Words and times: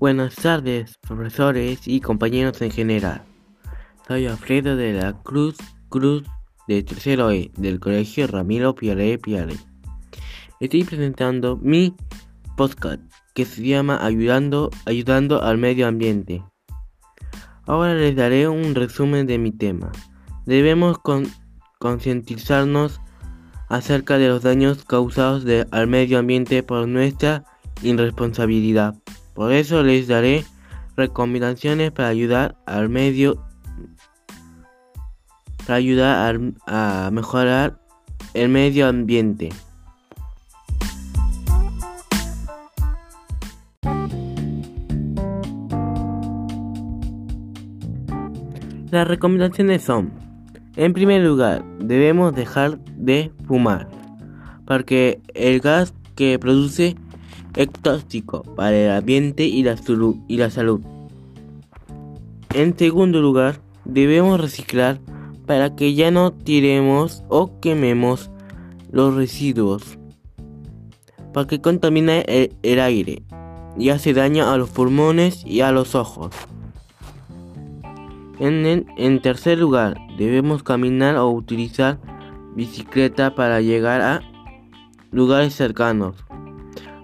Buenas 0.00 0.34
tardes, 0.36 0.96
profesores 0.96 1.86
y 1.86 2.00
compañeros 2.00 2.62
en 2.62 2.70
general. 2.70 3.20
Soy 4.08 4.26
Alfredo 4.26 4.74
de 4.74 4.94
la 4.94 5.12
Cruz 5.12 5.56
Cruz 5.90 6.24
de 6.66 6.82
tercero 6.82 7.30
E 7.30 7.50
del 7.58 7.80
Colegio 7.80 8.26
Ramiro 8.26 8.74
Piare 8.74 9.18
Piare. 9.18 9.56
Estoy 10.58 10.84
presentando 10.84 11.58
mi 11.58 11.94
podcast 12.56 13.02
que 13.34 13.44
se 13.44 13.62
llama 13.62 14.02
Ayudando, 14.02 14.70
Ayudando 14.86 15.42
al 15.42 15.58
Medio 15.58 15.86
Ambiente. 15.86 16.42
Ahora 17.66 17.92
les 17.92 18.16
daré 18.16 18.48
un 18.48 18.74
resumen 18.74 19.26
de 19.26 19.36
mi 19.36 19.52
tema. 19.52 19.92
Debemos 20.46 20.96
concientizarnos 21.78 23.02
acerca 23.68 24.16
de 24.16 24.28
los 24.28 24.42
daños 24.42 24.82
causados 24.86 25.44
al 25.70 25.88
medio 25.88 26.18
ambiente 26.18 26.62
por 26.62 26.88
nuestra 26.88 27.44
irresponsabilidad. 27.82 28.99
Por 29.34 29.52
eso 29.52 29.82
les 29.82 30.08
daré 30.08 30.44
recomendaciones 30.96 31.92
para 31.92 32.08
ayudar 32.08 32.56
al 32.66 32.88
medio 32.88 33.42
para 35.66 35.76
ayudar 35.76 36.40
a 36.66 37.10
mejorar 37.12 37.78
el 38.34 38.48
medio 38.48 38.88
ambiente. 38.88 39.50
Las 48.90 49.06
recomendaciones 49.06 49.82
son, 49.82 50.10
en 50.74 50.92
primer 50.92 51.22
lugar, 51.22 51.64
debemos 51.78 52.34
dejar 52.34 52.80
de 52.96 53.32
fumar, 53.46 53.88
porque 54.66 55.20
el 55.34 55.60
gas 55.60 55.94
que 56.16 56.36
produce 56.40 56.96
es 57.56 57.70
tóxico 57.70 58.42
para 58.54 58.76
el 58.76 58.90
ambiente 58.90 59.44
y 59.44 59.62
la, 59.62 59.76
salud. 60.50 60.80
En 62.54 62.76
segundo 62.76 63.20
lugar, 63.20 63.60
debemos 63.84 64.40
reciclar 64.40 65.00
para 65.46 65.74
que 65.74 65.94
ya 65.94 66.10
no 66.10 66.32
tiremos 66.32 67.24
o 67.28 67.60
quememos 67.60 68.30
los 68.90 69.14
residuos, 69.14 69.98
porque 71.32 71.60
contamina 71.60 72.20
el, 72.20 72.54
el 72.62 72.80
aire 72.80 73.22
y 73.76 73.90
hace 73.90 74.12
daño 74.12 74.48
a 74.48 74.56
los 74.56 74.70
pulmones 74.70 75.44
y 75.46 75.60
a 75.60 75.72
los 75.72 75.94
ojos. 75.94 76.34
En, 78.40 79.20
tercer 79.20 79.58
lugar, 79.58 79.98
debemos 80.16 80.62
caminar 80.62 81.16
o 81.16 81.28
utilizar 81.28 81.98
bicicleta 82.56 83.34
para 83.34 83.60
llegar 83.60 84.00
a 84.00 84.22
lugares 85.10 85.54
cercanos. 85.54 86.16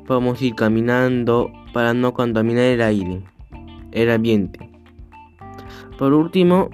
Podemos 0.06 0.40
ir 0.40 0.54
caminando 0.54 1.50
para 1.72 1.94
no 1.94 2.14
contaminar 2.14 2.64
el 2.64 2.82
aire, 2.82 3.22
el 3.92 4.10
ambiente. 4.10 4.70
Por 5.98 6.12
último, 6.12 6.70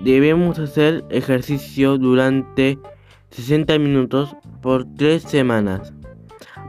debemos 0.00 0.58
hacer 0.58 1.04
ejercicio 1.10 1.98
durante 1.98 2.78
60 3.30 3.78
minutos 3.78 4.36
por 4.60 4.84
3 4.96 5.22
semanas 5.22 5.92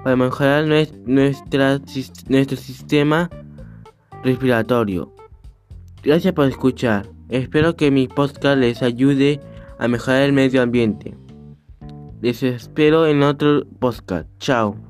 para 0.04 0.16
mejorar 0.16 0.66
nuestra, 1.06 1.80
nuestro 2.30 2.58
sistema 2.58 3.30
respiratorio. 4.24 5.14
Gracias 6.04 6.34
por 6.34 6.48
escuchar. 6.48 7.10
Espero 7.30 7.76
que 7.76 7.92
mi 7.92 8.08
podcast 8.08 8.58
les 8.58 8.82
ayude 8.82 9.42
a 9.80 9.88
mejorar 9.88 10.22
el 10.22 10.34
medio 10.34 10.62
ambiente. 10.62 11.16
Les 12.22 12.42
espero 12.42 13.06
en 13.06 13.22
otro 13.22 13.66
podcast. 13.80 14.28
Chao. 14.40 14.87